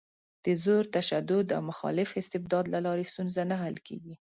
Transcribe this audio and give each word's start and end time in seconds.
د 0.45 0.47
زور، 0.63 0.83
تشدد 0.97 1.47
او 1.55 1.61
مخالف 1.71 2.09
استبداد 2.21 2.65
له 2.73 2.79
لارې 2.85 3.05
ستونزه 3.11 3.41
نه 3.51 3.55
حل 3.63 3.75
کېږي. 3.87 4.13